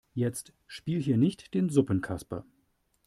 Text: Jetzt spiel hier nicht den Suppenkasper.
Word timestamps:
Jetzt 0.15 0.51
spiel 0.65 0.99
hier 0.99 1.15
nicht 1.15 1.53
den 1.53 1.69
Suppenkasper. 1.69 2.43